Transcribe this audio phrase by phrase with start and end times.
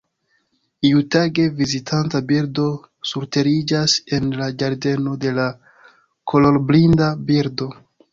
[0.89, 2.65] Iutage, vizitanta birdo
[3.09, 5.45] surteriĝas en la ĝardeno de la
[6.33, 7.69] kolorblinda birdo.